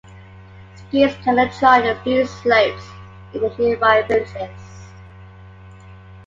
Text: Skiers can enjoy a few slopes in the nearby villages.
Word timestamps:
Skiers 0.77 1.13
can 1.23 1.37
enjoy 1.37 1.87
a 1.87 1.95
few 2.03 2.25
slopes 2.25 2.87
in 3.35 3.41
the 3.41 3.55
nearby 3.55 4.01
villages. 4.01 4.87